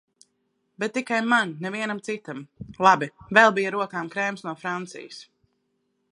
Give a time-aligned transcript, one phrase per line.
[0.83, 2.39] Bet tikai man, nevienam citam.
[2.87, 3.09] Labi.
[3.39, 5.21] Vēl bija rokām krēms no Francijas.